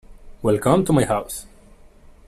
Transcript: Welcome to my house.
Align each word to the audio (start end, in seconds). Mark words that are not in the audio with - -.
Welcome 0.41 0.83
to 0.85 0.93
my 0.93 1.05
house. 1.05 1.45